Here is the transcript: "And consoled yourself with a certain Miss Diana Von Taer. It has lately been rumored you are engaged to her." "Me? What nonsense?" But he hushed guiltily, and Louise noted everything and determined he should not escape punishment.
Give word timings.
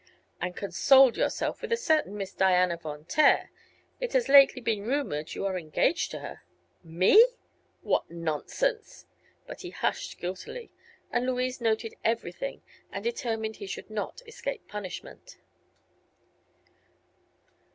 "And 0.41 0.55
consoled 0.55 1.15
yourself 1.15 1.61
with 1.61 1.71
a 1.71 1.77
certain 1.77 2.17
Miss 2.17 2.33
Diana 2.33 2.75
Von 2.75 3.05
Taer. 3.05 3.51
It 3.99 4.13
has 4.13 4.27
lately 4.27 4.59
been 4.59 4.81
rumored 4.83 5.35
you 5.35 5.45
are 5.45 5.59
engaged 5.59 6.09
to 6.09 6.21
her." 6.21 6.41
"Me? 6.83 7.23
What 7.83 8.09
nonsense?" 8.09 9.05
But 9.45 9.61
he 9.61 9.69
hushed 9.69 10.17
guiltily, 10.17 10.71
and 11.11 11.27
Louise 11.27 11.61
noted 11.61 11.93
everything 12.03 12.63
and 12.91 13.03
determined 13.03 13.57
he 13.57 13.67
should 13.67 13.91
not 13.91 14.23
escape 14.25 14.67
punishment. 14.67 15.37